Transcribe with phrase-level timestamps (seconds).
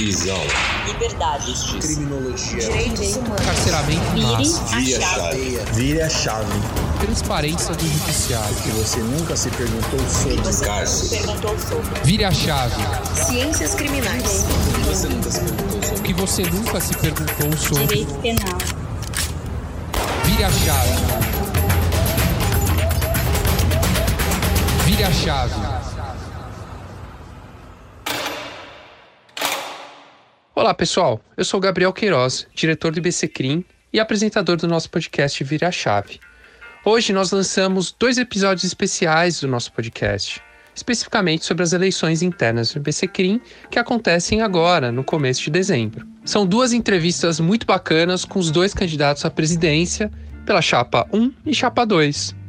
[0.00, 0.40] Prisão.
[0.86, 1.44] Liberdade.
[1.48, 1.88] Justiça.
[1.88, 2.58] Criminologia.
[2.58, 3.44] Direitos humanos.
[3.44, 4.00] Carceramento.
[4.14, 5.58] Vire a chave.
[5.74, 6.52] Vire a chave.
[7.00, 8.54] Transparência do judiciário.
[8.62, 10.36] Que você nunca se perguntou sobre.
[10.38, 11.22] Você Cárcere.
[11.22, 12.00] perguntou sobre.
[12.02, 12.74] Vire a chave.
[13.26, 14.46] Ciências criminais.
[14.74, 16.02] Que você nunca se perguntou O sobre.
[16.02, 17.86] que você nunca se perguntou sobre.
[17.86, 18.58] Direito penal.
[20.24, 20.98] Vire a chave.
[24.86, 25.69] Vire a chave.
[30.70, 31.20] Olá, pessoal.
[31.36, 35.72] Eu sou Gabriel Queiroz, diretor do IBC Crim e apresentador do nosso podcast Vire a
[35.72, 36.20] Chave.
[36.84, 40.40] Hoje nós lançamos dois episódios especiais do nosso podcast,
[40.72, 46.06] especificamente sobre as eleições internas do IBC Crim que acontecem agora, no começo de dezembro.
[46.24, 50.08] São duas entrevistas muito bacanas com os dois candidatos à presidência
[50.46, 52.39] pela chapa 1 e chapa 2.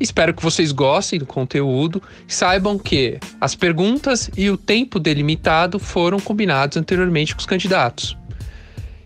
[0.00, 6.18] Espero que vocês gostem do conteúdo saibam que as perguntas e o tempo delimitado foram
[6.18, 8.16] combinados anteriormente com os candidatos.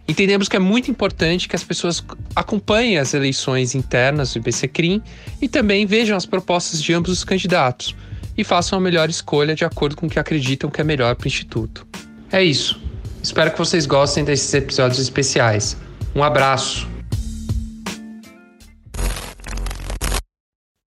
[0.07, 2.05] Entendemos que é muito importante que as pessoas
[2.37, 5.03] acompanhem as eleições internas do IBCCRIM
[5.43, 7.97] e também vejam as propostas de ambos os candidatos
[8.37, 11.25] e façam a melhor escolha de acordo com o que acreditam que é melhor para
[11.25, 11.87] o Instituto.
[12.31, 12.81] É isso.
[13.23, 15.77] Espero que vocês gostem desses episódios especiais.
[16.15, 16.94] Um abraço!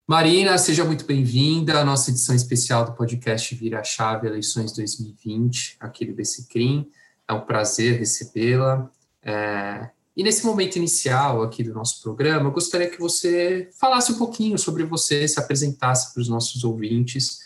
[0.09, 5.79] Marina, seja muito bem-vinda à nossa edição especial do podcast Vira a Chave Eleições 2020,
[5.81, 6.89] aqui do BCCRIM.
[7.27, 8.89] É um prazer recebê-la.
[9.21, 9.91] É...
[10.17, 14.57] E nesse momento inicial aqui do nosso programa, eu gostaria que você falasse um pouquinho
[14.57, 17.41] sobre você, se apresentasse para os nossos ouvintes,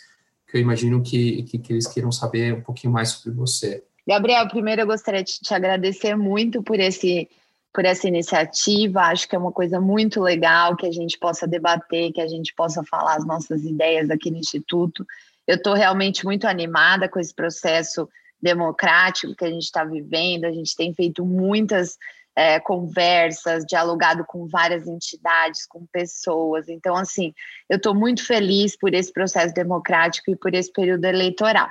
[0.47, 3.83] que eu imagino que, que, que eles queiram saber um pouquinho mais sobre você.
[4.07, 7.27] Gabriel, primeiro eu gostaria de te agradecer muito por esse
[7.73, 9.01] por essa iniciativa.
[9.01, 12.53] Acho que é uma coisa muito legal que a gente possa debater, que a gente
[12.53, 15.05] possa falar as nossas ideias aqui no Instituto.
[15.47, 18.07] Eu estou realmente muito animada com esse processo
[18.41, 20.45] democrático que a gente está vivendo.
[20.45, 21.97] A gente tem feito muitas
[22.35, 26.69] é, conversas, dialogado com várias entidades, com pessoas.
[26.69, 27.33] Então, assim,
[27.69, 31.69] eu estou muito feliz por esse processo democrático e por esse período eleitoral.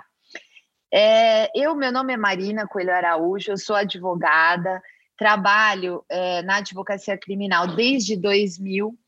[0.92, 4.82] É, eu, meu nome é Marina Coelho Araújo, eu sou advogada,
[5.20, 8.98] trabalho é, na advocacia criminal desde 2000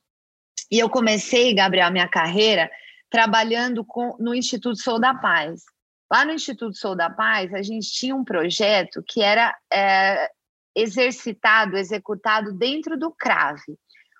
[0.70, 2.70] e eu comecei, Gabriel, minha carreira
[3.08, 5.62] trabalhando com, no Instituto Sou da Paz.
[6.10, 10.30] Lá no Instituto Sou da Paz, a gente tinha um projeto que era é,
[10.76, 13.78] exercitado, executado dentro do CRAVE.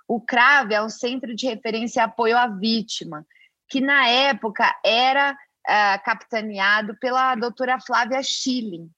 [0.08, 3.26] O CRAVE é um Centro de Referência e Apoio à Vítima,
[3.68, 5.36] que na época era
[5.66, 8.90] é, capitaneado pela doutora Flávia Schilling.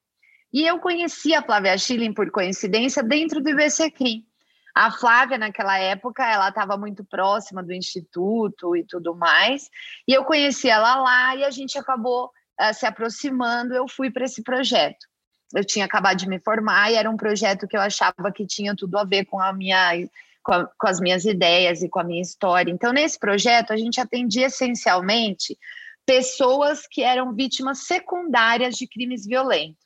[0.54, 4.24] E eu conheci a Flávia Schilling, por coincidência, dentro do IBCCRIM.
[4.72, 9.68] A Flávia, naquela época, ela estava muito próxima do Instituto e tudo mais,
[10.06, 12.26] e eu conheci ela lá e a gente acabou
[12.60, 15.04] uh, se aproximando, eu fui para esse projeto.
[15.52, 18.76] Eu tinha acabado de me formar e era um projeto que eu achava que tinha
[18.76, 19.92] tudo a ver com a minha
[20.40, 22.70] com, a, com as minhas ideias e com a minha história.
[22.70, 25.58] Então, nesse projeto, a gente atendia essencialmente
[26.06, 29.83] pessoas que eram vítimas secundárias de crimes violentos.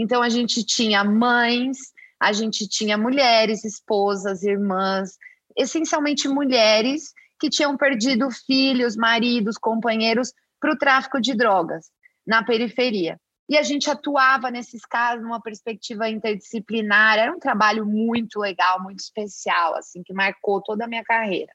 [0.00, 1.76] Então, a gente tinha mães,
[2.20, 5.18] a gente tinha mulheres, esposas, irmãs,
[5.56, 11.90] essencialmente mulheres que tinham perdido filhos, maridos, companheiros para o tráfico de drogas
[12.24, 13.18] na periferia.
[13.48, 17.18] E a gente atuava nesses casos numa perspectiva interdisciplinar.
[17.18, 21.52] Era um trabalho muito legal, muito especial, assim, que marcou toda a minha carreira.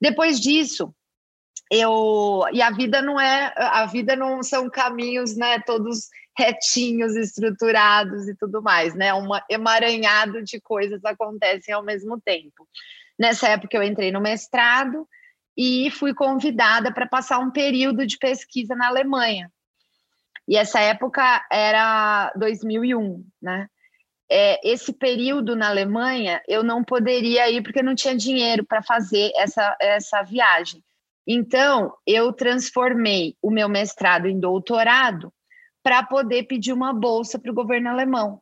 [0.00, 0.92] Depois disso,
[1.70, 6.08] eu e a vida não é a vida não são caminhos, né, todos
[6.40, 9.12] retinhos, estruturados e tudo mais, né?
[9.12, 12.66] Um emaranhado de coisas acontecem ao mesmo tempo.
[13.18, 15.06] Nessa época eu entrei no mestrado
[15.56, 19.52] e fui convidada para passar um período de pesquisa na Alemanha.
[20.48, 23.68] E essa época era 2001, né?
[24.32, 29.30] É, esse período na Alemanha eu não poderia ir porque não tinha dinheiro para fazer
[29.36, 30.82] essa, essa viagem.
[31.26, 35.32] Então, eu transformei o meu mestrado em doutorado
[35.82, 38.40] para poder pedir uma bolsa para o governo alemão.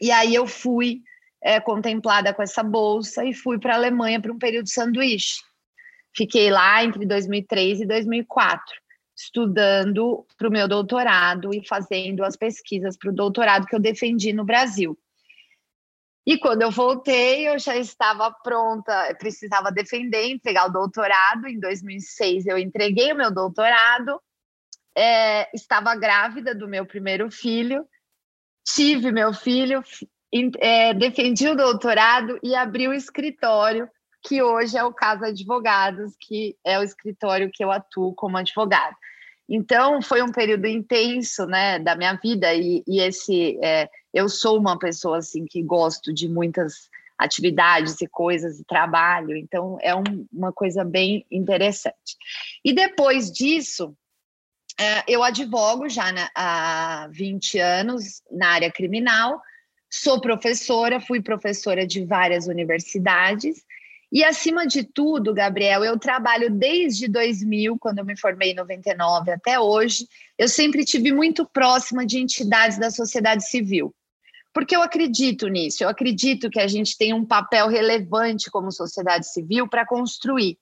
[0.00, 1.02] E aí eu fui
[1.42, 5.40] é, contemplada com essa bolsa e fui para a Alemanha para um período sanduíche.
[6.16, 8.64] Fiquei lá entre 2003 e 2004,
[9.16, 14.32] estudando para o meu doutorado e fazendo as pesquisas para o doutorado que eu defendi
[14.32, 14.98] no Brasil.
[16.26, 21.46] E quando eu voltei, eu já estava pronta, precisava defender, entregar o doutorado.
[21.46, 24.20] Em 2006, eu entreguei o meu doutorado
[24.96, 27.86] é, estava grávida do meu primeiro filho,
[28.64, 29.82] tive meu filho,
[30.58, 33.88] é, defendi o doutorado e abri o escritório,
[34.22, 38.96] que hoje é o Casa Advogados, que é o escritório que eu atuo como advogada.
[39.48, 44.58] Então, foi um período intenso, né, da minha vida e, e esse, é, eu sou
[44.58, 50.26] uma pessoa, assim, que gosto de muitas atividades e coisas e trabalho, então é um,
[50.32, 52.16] uma coisa bem interessante.
[52.64, 53.96] E depois disso,
[55.06, 59.40] eu advogo já na, há 20 anos na área criminal,
[59.90, 63.64] sou professora, fui professora de várias universidades,
[64.10, 69.30] e acima de tudo, Gabriel, eu trabalho desde 2000, quando eu me formei em 99
[69.30, 70.08] até hoje,
[70.38, 73.94] eu sempre tive muito próxima de entidades da sociedade civil.
[74.54, 79.30] Porque eu acredito nisso, eu acredito que a gente tem um papel relevante como sociedade
[79.30, 80.58] civil para construir.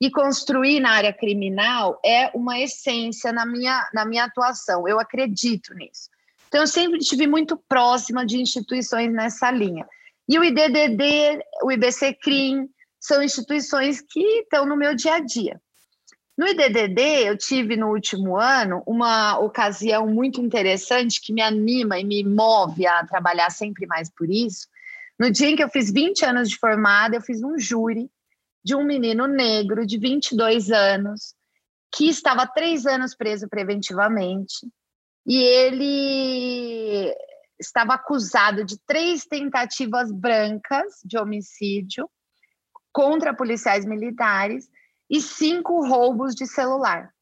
[0.00, 5.74] E construir na área criminal é uma essência na minha, na minha atuação, eu acredito
[5.74, 6.08] nisso.
[6.48, 9.86] Então, eu sempre estive muito próxima de instituições nessa linha.
[10.26, 12.68] E o IDDD, o IBC CRIM,
[12.98, 15.60] são instituições que estão no meu dia a dia.
[16.36, 22.04] No IDDD, eu tive no último ano uma ocasião muito interessante que me anima e
[22.04, 24.66] me move a trabalhar sempre mais por isso.
[25.18, 28.10] No dia em que eu fiz 20 anos de formada, eu fiz um júri
[28.64, 31.34] de um menino negro de 22 anos
[31.92, 34.68] que estava três anos preso preventivamente
[35.26, 37.14] e ele
[37.58, 42.08] estava acusado de três tentativas brancas de homicídio
[42.92, 44.68] contra policiais militares
[45.08, 47.12] e cinco roubos de celular,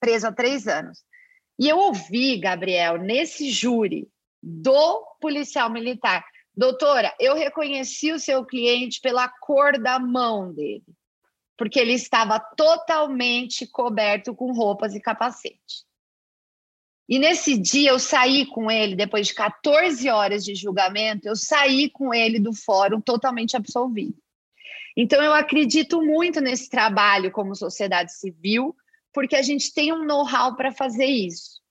[0.00, 1.02] preso há três anos.
[1.58, 4.08] E eu ouvi, Gabriel, nesse júri
[4.42, 6.24] do policial militar,
[6.58, 10.84] doutora, eu reconheci o seu cliente pela cor da mão dele,
[11.56, 15.86] porque ele estava totalmente coberto com roupas e capacete.
[17.08, 21.88] E nesse dia eu saí com ele, depois de 14 horas de julgamento, eu saí
[21.88, 24.20] com ele do fórum totalmente absolvido.
[24.96, 28.76] Então, eu acredito muito nesse trabalho como sociedade civil,
[29.12, 31.62] porque a gente tem um know-how para fazer isso.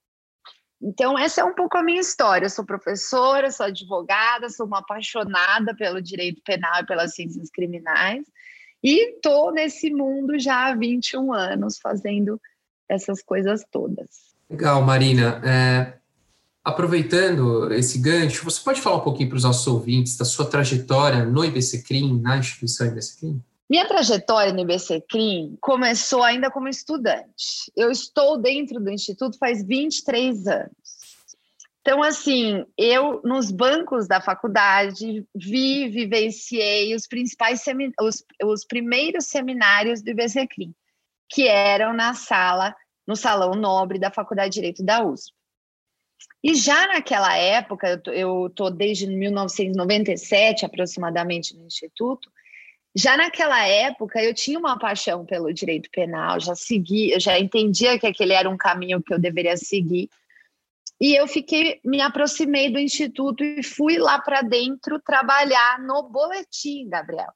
[0.82, 2.46] Então, essa é um pouco a minha história.
[2.46, 8.26] Eu sou professora, sou advogada, sou uma apaixonada pelo direito penal e pelas ciências criminais,
[8.84, 12.40] e estou nesse mundo já há 21 anos fazendo
[12.88, 14.36] essas coisas todas.
[14.50, 15.42] Legal, Marina.
[15.44, 15.98] É,
[16.68, 21.24] Aproveitando esse gancho, você pode falar um pouquinho para os nossos ouvintes da sua trajetória
[21.24, 23.42] no IBCCRIM, na instituição IBCCRIM?
[23.70, 27.70] Minha trajetória no IBCCRIM começou ainda como estudante.
[27.76, 30.98] Eu estou dentro do Instituto faz 23 anos.
[31.82, 37.64] Então, assim, eu nos bancos da faculdade vi, vivenciei os principais
[38.02, 40.74] os, os primeiros seminários do IBCCRIM,
[41.30, 42.76] que eram na sala,
[43.06, 45.34] no Salão Nobre da Faculdade de Direito da USP.
[46.44, 52.30] E já naquela época, eu estou desde 1997 aproximadamente no Instituto,
[52.96, 57.98] já naquela época eu tinha uma paixão pelo direito penal, já segui, eu já entendia
[58.00, 60.10] que aquele era um caminho que eu deveria seguir.
[61.00, 66.90] E eu fiquei, me aproximei do instituto e fui lá para dentro trabalhar no boletim,
[66.90, 67.32] Gabriel.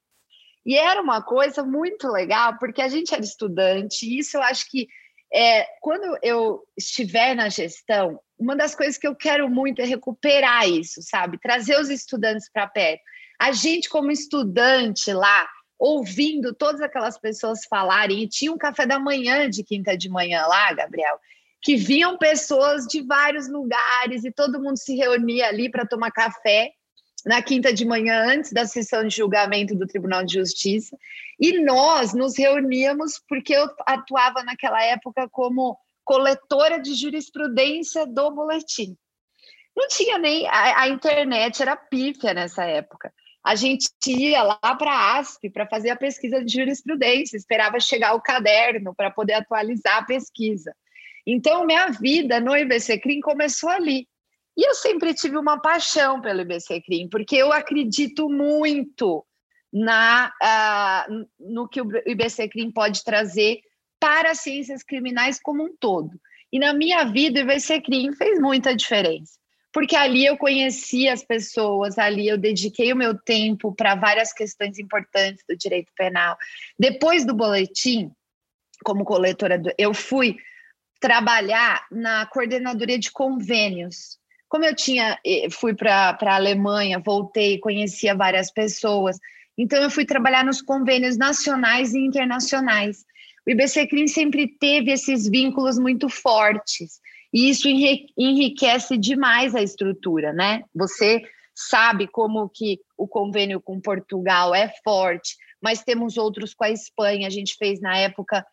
[0.65, 4.69] E era uma coisa muito legal, porque a gente era estudante, e isso eu acho
[4.69, 4.87] que
[5.33, 10.67] é, quando eu estiver na gestão, uma das coisas que eu quero muito é recuperar
[10.67, 11.39] isso, sabe?
[11.39, 13.01] Trazer os estudantes para perto.
[13.41, 15.49] A gente, como estudante lá,
[15.79, 20.45] ouvindo todas aquelas pessoas falarem, e tinha um café da manhã de quinta de manhã
[20.45, 21.19] lá, Gabriel,
[21.59, 26.69] que vinham pessoas de vários lugares e todo mundo se reunia ali para tomar café
[27.25, 30.95] na quinta de manhã, antes da sessão de julgamento do Tribunal de Justiça,
[31.39, 38.95] e nós nos reuníamos porque eu atuava naquela época como coletora de jurisprudência do boletim.
[39.75, 43.11] Não tinha nem a, a internet era pífia nessa época.
[43.43, 48.13] A gente ia lá para a ASP para fazer a pesquisa de jurisprudência, esperava chegar
[48.13, 50.75] o caderno para poder atualizar a pesquisa.
[51.25, 54.07] Então, minha vida no IBC Crim começou ali.
[54.57, 59.25] E eu sempre tive uma paixão pelo IBC Crim, porque eu acredito muito
[59.71, 63.61] na, uh, no que o IBC Crim pode trazer
[63.99, 66.19] para as ciências criminais como um todo.
[66.51, 69.39] E na minha vida, o IBC Crim fez muita diferença,
[69.73, 74.77] porque ali eu conheci as pessoas, ali eu dediquei o meu tempo para várias questões
[74.79, 76.37] importantes do direito penal.
[76.77, 78.11] Depois do boletim,
[78.83, 80.37] como coletora, eu fui
[80.99, 84.19] trabalhar na coordenadoria de convênios
[84.51, 89.17] como eu tinha, eh, fui para a Alemanha, voltei, conhecia várias pessoas,
[89.57, 93.05] então eu fui trabalhar nos convênios nacionais e internacionais.
[93.47, 96.99] O IBC Crim sempre teve esses vínculos muito fortes,
[97.33, 97.67] e isso
[98.17, 100.63] enriquece demais a estrutura, né?
[100.75, 101.21] Você
[101.55, 107.27] sabe como que o convênio com Portugal é forte, mas temos outros com a Espanha.
[107.27, 108.45] A gente fez na época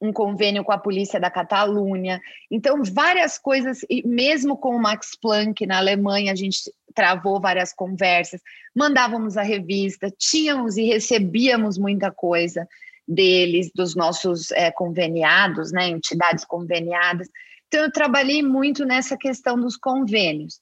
[0.00, 2.20] um convênio com a polícia da Catalunha.
[2.50, 6.58] Então, várias coisas, e mesmo com o Max Planck na Alemanha, a gente
[6.92, 8.40] travou várias conversas,
[8.74, 12.66] mandávamos a revista, tínhamos e recebíamos muita coisa
[13.06, 17.28] deles, dos nossos é, conveniados, né, entidades conveniadas.
[17.72, 20.60] Então, eu trabalhei muito nessa questão dos convênios.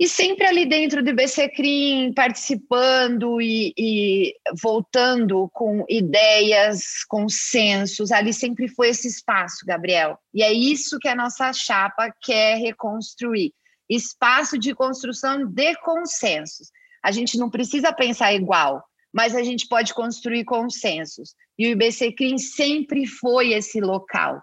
[0.00, 8.66] E sempre ali dentro do IBCCRIM, participando e, e, voltando com ideias, consensos, ali sempre
[8.66, 10.18] foi esse espaço, Gabriel.
[10.34, 13.54] E é isso que a nossa chapa quer reconstruir
[13.88, 16.72] espaço de construção de consensos.
[17.00, 21.32] A gente não precisa pensar igual, mas a gente pode construir consensos.
[21.56, 24.42] E o IBCCRIM sempre foi esse local.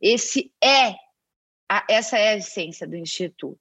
[0.00, 0.94] Esse é
[1.68, 3.60] a, essa é a essência do instituto.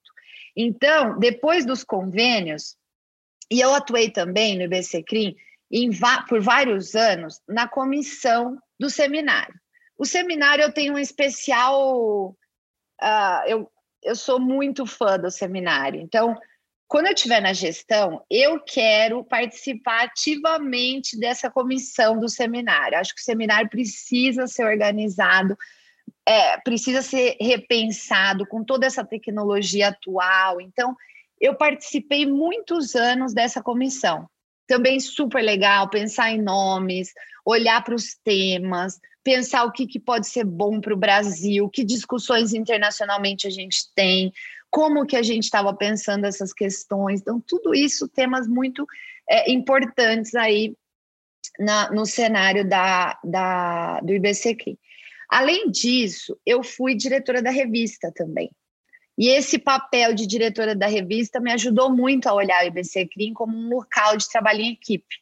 [0.56, 2.76] Então, depois dos convênios,
[3.52, 5.36] e eu atuei também no IBCCRIM
[6.28, 9.54] por vários anos na comissão do seminário.
[9.98, 12.30] O seminário eu tenho um especial.
[13.02, 13.72] Uh, eu,
[14.04, 16.00] eu sou muito fã do seminário.
[16.00, 16.36] Então,
[16.88, 22.98] quando eu estiver na gestão, eu quero participar ativamente dessa comissão do seminário.
[22.98, 25.58] Acho que o seminário precisa ser organizado
[26.28, 30.60] é, precisa ser repensado com toda essa tecnologia atual.
[30.60, 30.94] Então,
[31.40, 34.28] eu participei muitos anos dessa comissão.
[34.68, 37.14] Também super legal pensar em nomes,
[37.46, 41.86] olhar para os temas, pensar o que, que pode ser bom para o Brasil, que
[41.86, 44.34] discussões internacionalmente a gente tem,
[44.70, 47.22] como que a gente estava pensando essas questões.
[47.22, 48.86] Então, tudo isso, temas muito
[49.30, 50.76] é, importantes aí
[51.58, 54.78] na, no cenário da, da, do IBCQ.
[55.30, 58.50] Além disso, eu fui diretora da revista também.
[59.18, 63.34] E esse papel de diretora da revista me ajudou muito a olhar o IBC Crim
[63.34, 65.16] como um local de trabalho em equipe,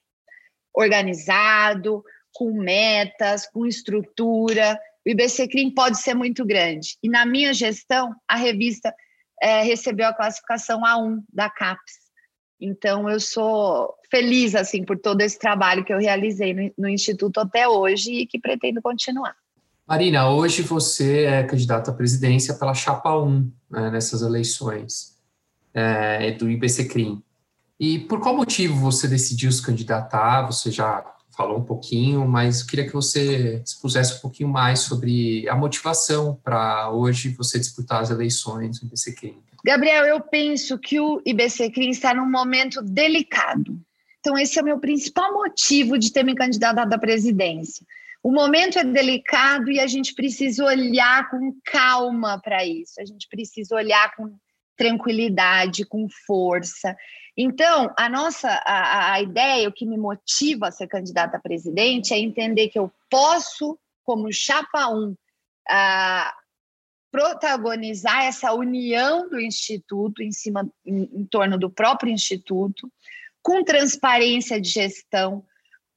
[0.74, 4.78] organizado, com metas, com estrutura.
[5.06, 6.98] O IBC Crim pode ser muito grande.
[7.02, 8.94] E na minha gestão, a revista
[9.42, 12.06] é, recebeu a classificação A1 da CAPES.
[12.60, 17.40] Então, eu sou feliz assim por todo esse trabalho que eu realizei no, no Instituto
[17.40, 19.36] até hoje e que pretendo continuar.
[19.88, 25.16] Marina, hoje você é candidata à presidência pela Chapa 1 né, nessas eleições
[25.76, 27.22] é, do IBCCRIM.
[27.80, 30.48] E por qual motivo você decidiu se candidatar?
[30.48, 31.06] Você já
[31.38, 36.90] falou um pouquinho, mas queria que você expusesse um pouquinho mais sobre a motivação para
[36.90, 39.38] hoje você disputar as eleições do IBCCRIM.
[39.64, 43.80] Gabriel, eu penso que o IBCCRIM está num momento delicado.
[44.20, 47.86] Então, esse é o meu principal motivo de ter me candidatado à presidência
[48.26, 53.28] o momento é delicado e a gente precisa olhar com calma para isso, a gente
[53.30, 54.36] precisa olhar com
[54.76, 56.98] tranquilidade, com força.
[57.38, 62.16] Então, a nossa a, a ideia, o que me motiva a ser candidata a presidente
[62.16, 65.16] é entender que eu posso, como chapa 1,
[65.70, 66.36] a,
[67.12, 72.92] protagonizar essa união do instituto em cima em, em torno do próprio instituto,
[73.44, 75.46] com transparência de gestão,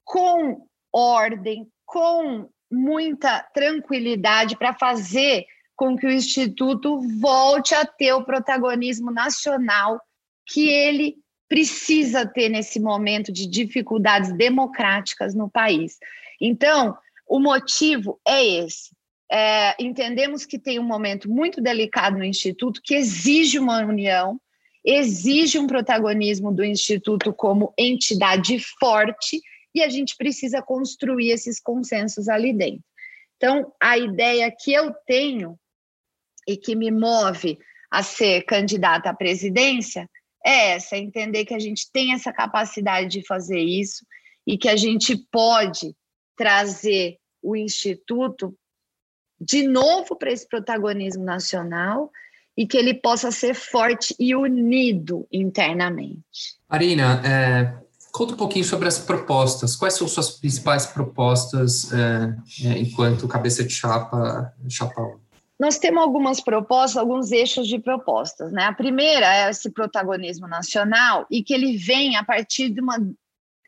[0.04, 8.24] com ordem, com muita tranquilidade para fazer com que o Instituto volte a ter o
[8.24, 9.98] protagonismo nacional
[10.46, 11.16] que ele
[11.48, 15.96] precisa ter nesse momento de dificuldades democráticas no país.
[16.38, 16.94] Então,
[17.26, 18.90] o motivo é esse.
[19.32, 24.38] É, entendemos que tem um momento muito delicado no Instituto que exige uma união,
[24.84, 29.40] exige um protagonismo do Instituto como entidade forte
[29.74, 32.84] e a gente precisa construir esses consensos ali dentro.
[33.36, 35.58] Então, a ideia que eu tenho
[36.46, 37.58] e que me move
[37.90, 40.08] a ser candidata à presidência
[40.44, 44.04] é essa: é entender que a gente tem essa capacidade de fazer isso
[44.46, 45.94] e que a gente pode
[46.36, 48.56] trazer o Instituto
[49.40, 52.10] de novo para esse protagonismo nacional
[52.56, 56.58] e que ele possa ser forte e unido internamente.
[56.68, 57.87] Marina, é,
[58.18, 59.76] Conta um pouquinho sobre as propostas.
[59.76, 62.34] Quais são suas principais propostas é,
[62.66, 65.20] é, enquanto cabeça de chapa, chapa 1?
[65.56, 68.50] Nós temos algumas propostas, alguns eixos de propostas.
[68.50, 68.64] Né?
[68.64, 72.98] A primeira é esse protagonismo nacional e que ele vem a partir de uma,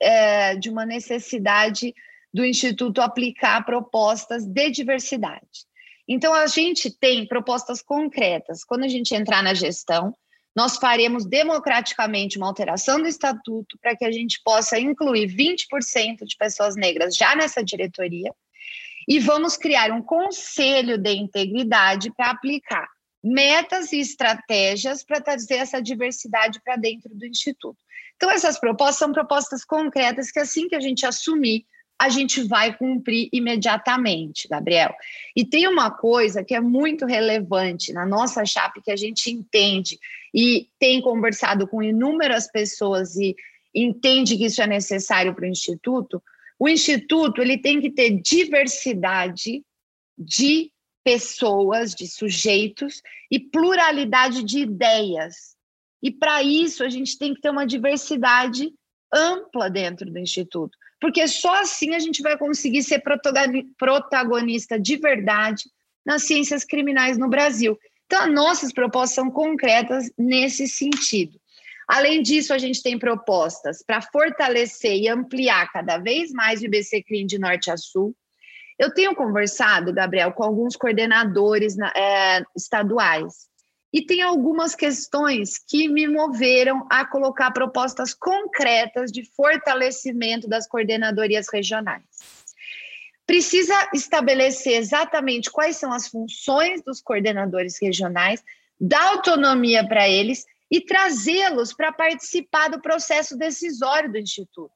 [0.02, 1.94] é, de uma necessidade
[2.34, 5.64] do Instituto aplicar propostas de diversidade.
[6.08, 8.64] Então, a gente tem propostas concretas.
[8.64, 10.12] Quando a gente entrar na gestão,
[10.54, 16.36] nós faremos democraticamente uma alteração do estatuto para que a gente possa incluir 20% de
[16.36, 18.34] pessoas negras já nessa diretoria
[19.08, 22.88] e vamos criar um conselho de integridade para aplicar
[23.22, 27.78] metas e estratégias para trazer essa diversidade para dentro do instituto.
[28.16, 31.64] Então essas propostas são propostas concretas que assim que a gente assumir
[32.00, 34.94] a gente vai cumprir imediatamente, Gabriel.
[35.36, 39.98] E tem uma coisa que é muito relevante na nossa chapa que a gente entende
[40.34, 43.36] e tem conversado com inúmeras pessoas e
[43.74, 46.22] entende que isso é necessário para o instituto.
[46.58, 49.62] O instituto ele tem que ter diversidade
[50.16, 50.72] de
[51.04, 55.54] pessoas, de sujeitos e pluralidade de ideias.
[56.02, 58.72] E para isso a gente tem que ter uma diversidade
[59.12, 63.02] ampla dentro do instituto, porque só assim a gente vai conseguir ser
[63.78, 65.64] protagonista de verdade
[66.04, 67.78] nas ciências criminais no Brasil.
[68.06, 71.40] Então, as nossas propostas são concretas nesse sentido.
[71.88, 77.02] Além disso, a gente tem propostas para fortalecer e ampliar cada vez mais o IBC
[77.02, 78.14] Clean de norte a sul.
[78.78, 83.49] Eu tenho conversado, Gabriel, com alguns coordenadores é, estaduais
[83.92, 91.48] e tem algumas questões que me moveram a colocar propostas concretas de fortalecimento das coordenadorias
[91.52, 92.04] regionais.
[93.26, 98.42] Precisa estabelecer exatamente quais são as funções dos coordenadores regionais,
[98.80, 104.72] dar autonomia para eles e trazê-los para participar do processo decisório do Instituto.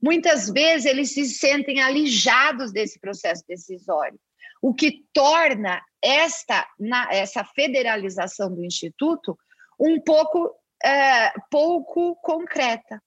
[0.00, 4.18] Muitas vezes eles se sentem alijados desse processo decisório,
[4.62, 9.36] o que torna esta na, essa federalização do instituto
[9.78, 10.54] um pouco
[10.84, 13.02] é, pouco concreta.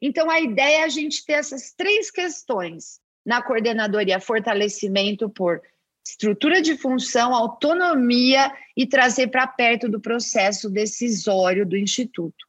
[0.00, 5.60] Então a ideia é a gente ter essas três questões na coordenadoria: fortalecimento por
[6.06, 12.47] estrutura de função, autonomia e trazer para perto do processo decisório do instituto.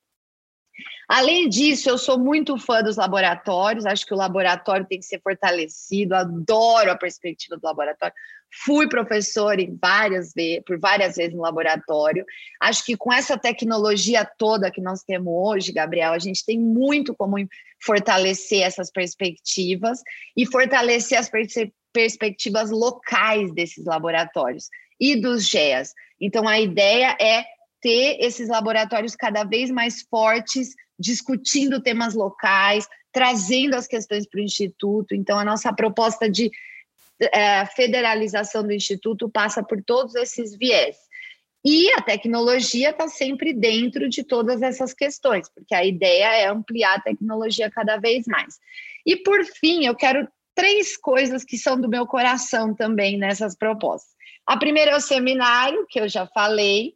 [1.10, 5.20] Além disso, eu sou muito fã dos laboratórios, acho que o laboratório tem que ser
[5.20, 8.14] fortalecido, adoro a perspectiva do laboratório.
[8.64, 12.24] Fui professor em várias vezes, por várias vezes no laboratório.
[12.62, 17.16] Acho que com essa tecnologia toda que nós temos hoje, Gabriel, a gente tem muito
[17.16, 17.38] como
[17.84, 20.04] fortalecer essas perspectivas
[20.38, 21.32] e fortalecer as
[21.92, 25.92] perspectivas locais desses laboratórios e dos GEAs.
[26.22, 27.46] Então, a ideia é
[27.82, 34.44] ter esses laboratórios cada vez mais fortes discutindo temas locais, trazendo as questões para o
[34.44, 35.16] Instituto.
[35.16, 36.52] Então, a nossa proposta de
[37.34, 40.98] é, federalização do Instituto passa por todos esses viés.
[41.66, 46.96] E a tecnologia está sempre dentro de todas essas questões, porque a ideia é ampliar
[46.96, 48.58] a tecnologia cada vez mais.
[49.06, 54.14] E, por fim, eu quero três coisas que são do meu coração também nessas propostas.
[54.46, 56.96] A primeira é o seminário, que eu já falei,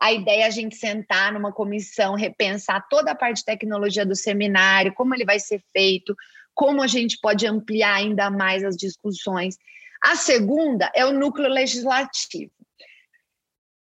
[0.00, 4.14] a ideia é a gente sentar numa comissão, repensar toda a parte de tecnologia do
[4.14, 6.14] seminário, como ele vai ser feito,
[6.54, 9.56] como a gente pode ampliar ainda mais as discussões.
[10.02, 12.52] A segunda é o núcleo legislativo.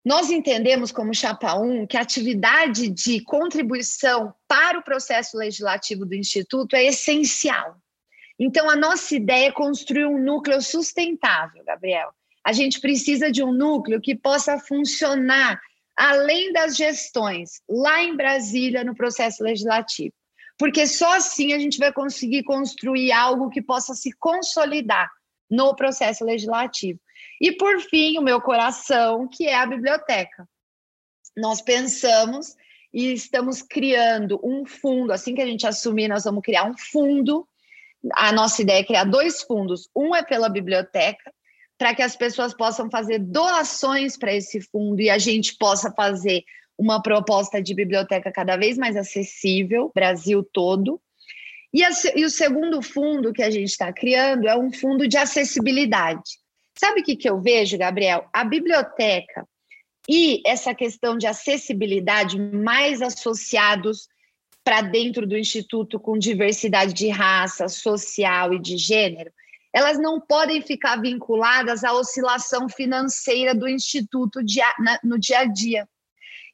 [0.03, 6.15] Nós entendemos como Chapa 1 que a atividade de contribuição para o processo legislativo do
[6.15, 7.77] Instituto é essencial.
[8.39, 12.09] Então, a nossa ideia é construir um núcleo sustentável, Gabriel.
[12.43, 15.61] A gente precisa de um núcleo que possa funcionar
[15.97, 20.13] além das gestões lá em Brasília no processo legislativo.
[20.57, 25.09] Porque só assim a gente vai conseguir construir algo que possa se consolidar
[25.49, 26.99] no processo legislativo.
[27.39, 30.47] E por fim, o meu coração, que é a biblioteca.
[31.35, 32.55] Nós pensamos
[32.93, 37.47] e estamos criando um fundo, assim que a gente assumir, nós vamos criar um fundo.
[38.13, 39.89] A nossa ideia é criar dois fundos.
[39.95, 41.33] Um é pela biblioteca
[41.81, 46.43] para que as pessoas possam fazer doações para esse fundo e a gente possa fazer
[46.77, 51.01] uma proposta de biblioteca cada vez mais acessível, Brasil todo.
[51.73, 55.17] E, a, e o segundo fundo que a gente está criando é um fundo de
[55.17, 56.37] acessibilidade.
[56.77, 58.29] Sabe o que, que eu vejo, Gabriel?
[58.31, 59.43] A biblioteca
[60.07, 64.07] e essa questão de acessibilidade mais associados
[64.63, 69.31] para dentro do Instituto com diversidade de raça, social e de gênero,
[69.73, 75.45] elas não podem ficar vinculadas à oscilação financeira do Instituto dia, na, no dia a
[75.45, 75.87] dia.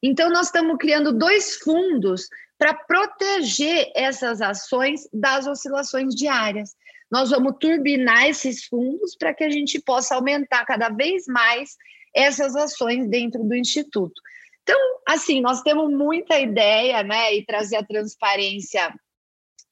[0.01, 2.27] Então, nós estamos criando dois fundos
[2.57, 6.75] para proteger essas ações das oscilações diárias.
[7.09, 11.75] Nós vamos turbinar esses fundos para que a gente possa aumentar cada vez mais
[12.13, 14.21] essas ações dentro do Instituto.
[14.61, 14.77] Então,
[15.07, 18.93] assim, nós temos muita ideia, né, e trazer a transparência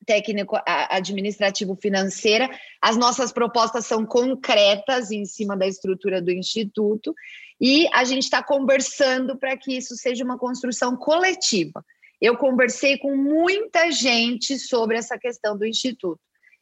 [0.05, 2.49] técnico administrativo financeira.
[2.81, 7.13] As nossas propostas são concretas em cima da estrutura do instituto
[7.59, 11.83] e a gente está conversando para que isso seja uma construção coletiva.
[12.21, 16.19] Eu conversei com muita gente sobre essa questão do instituto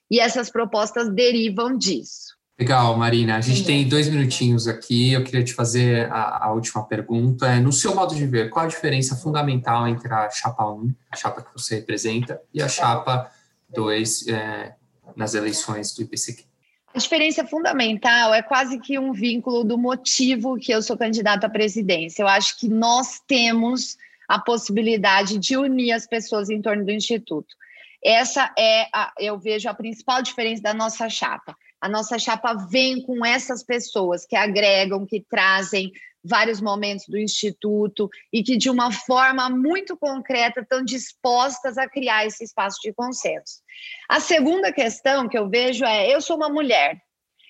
[0.09, 2.35] e essas propostas derivam disso.
[2.59, 3.37] Legal, Marina.
[3.37, 3.65] A gente Sim.
[3.65, 5.11] tem dois minutinhos aqui.
[5.11, 7.47] Eu queria te fazer a, a, última pergunta.
[7.47, 11.15] É, no seu modo de ver, qual a diferença fundamental entre a chapa 1, a
[11.15, 13.31] chapa que você representa, e a chapa
[13.69, 14.73] 2, é,
[15.15, 16.45] nas eleições do IPCQ.
[16.93, 21.49] A diferença fundamental é quase que um vínculo do motivo que eu sou candidata à
[21.49, 22.21] presidência.
[22.21, 27.55] Eu acho que nós temos a possibilidade de unir as pessoas em torno do Instituto.
[28.03, 31.57] Essa é, a, eu vejo, a principal diferença da nossa chapa.
[31.83, 35.91] A nossa chapa vem com essas pessoas que agregam, que trazem
[36.23, 42.25] vários momentos do Instituto e que, de uma forma muito concreta, estão dispostas a criar
[42.25, 43.61] esse espaço de consenso.
[44.07, 46.97] A segunda questão que eu vejo é: eu sou uma mulher,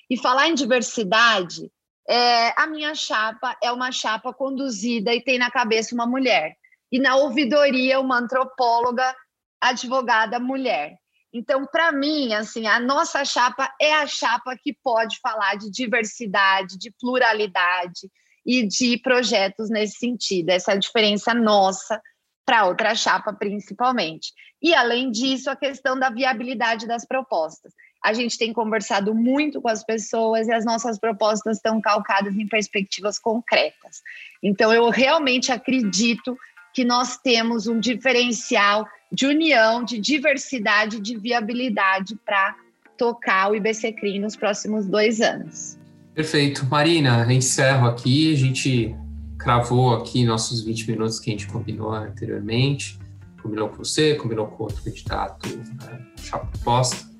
[0.10, 1.72] e falar em diversidade,
[2.10, 6.56] é, a minha chapa é uma chapa conduzida e tem na cabeça uma mulher,
[6.91, 9.15] e na ouvidoria, uma antropóloga,
[9.62, 10.98] advogada mulher.
[11.34, 16.78] Então, para mim, assim, a nossa chapa é a chapa que pode falar de diversidade,
[16.78, 18.08] de pluralidade,
[18.46, 20.50] e de projetos nesse sentido.
[20.50, 22.02] Essa é a diferença nossa
[22.46, 24.34] para outra chapa, principalmente.
[24.62, 27.74] E, além disso, a questão da viabilidade das propostas.
[28.04, 32.48] A gente tem conversado muito com as pessoas e as nossas propostas estão calcadas em
[32.48, 34.02] perspectivas concretas.
[34.41, 36.38] Então, eu realmente acredito
[36.74, 42.56] que nós temos um diferencial de união, de diversidade, de viabilidade para
[42.98, 45.78] tocar o IBC nos próximos dois anos.
[46.14, 46.66] Perfeito.
[46.66, 48.34] Marina, encerro aqui.
[48.34, 48.96] A gente
[49.38, 53.00] cravou aqui nossos 20 minutos que a gente combinou anteriormente.
[53.42, 57.14] Combinou com você, combinou com outro candidato né, chapa proposta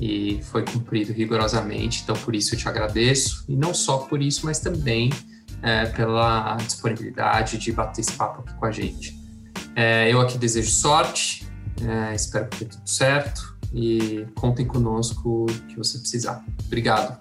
[0.00, 2.02] e foi cumprido rigorosamente.
[2.02, 3.44] Então, por isso eu te agradeço.
[3.48, 5.10] E não só por isso, mas também
[5.62, 9.18] é, pela disponibilidade de bater esse papo aqui com a gente.
[9.74, 11.46] É, eu aqui desejo sorte,
[11.82, 16.44] é, espero que dê tudo certo e contem conosco o que você precisar.
[16.66, 17.18] Obrigado.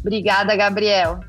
[0.00, 1.20] Obrigada, Gabriel.